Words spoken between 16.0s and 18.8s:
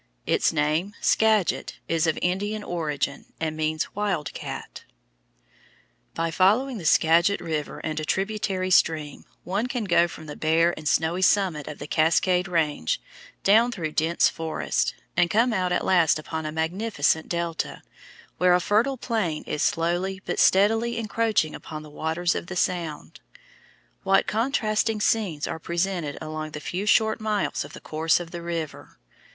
upon a magnificent delta, where a